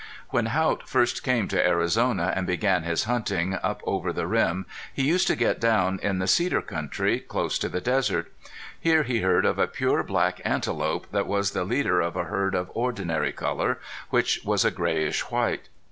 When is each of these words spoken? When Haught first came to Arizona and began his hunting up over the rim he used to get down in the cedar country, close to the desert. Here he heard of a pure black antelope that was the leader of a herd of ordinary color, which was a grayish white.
When 0.29 0.47
Haught 0.47 0.89
first 0.89 1.21
came 1.21 1.47
to 1.49 1.63
Arizona 1.63 2.33
and 2.35 2.47
began 2.47 2.81
his 2.81 3.03
hunting 3.03 3.59
up 3.61 3.81
over 3.85 4.11
the 4.11 4.25
rim 4.25 4.65
he 4.91 5.03
used 5.03 5.27
to 5.27 5.35
get 5.35 5.59
down 5.59 5.99
in 6.01 6.17
the 6.17 6.25
cedar 6.25 6.63
country, 6.63 7.19
close 7.19 7.59
to 7.59 7.69
the 7.69 7.81
desert. 7.81 8.33
Here 8.79 9.03
he 9.03 9.21
heard 9.21 9.45
of 9.45 9.59
a 9.59 9.67
pure 9.67 10.01
black 10.01 10.41
antelope 10.43 11.05
that 11.11 11.27
was 11.27 11.51
the 11.51 11.65
leader 11.65 12.01
of 12.01 12.15
a 12.15 12.23
herd 12.23 12.55
of 12.55 12.71
ordinary 12.73 13.31
color, 13.31 13.77
which 14.09 14.39
was 14.43 14.65
a 14.65 14.71
grayish 14.71 15.21
white. 15.29 15.69